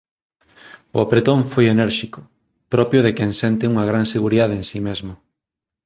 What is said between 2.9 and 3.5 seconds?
de quen